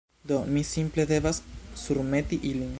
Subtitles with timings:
[0.29, 1.43] Do, mi simple devas
[1.85, 2.69] surmeti ilin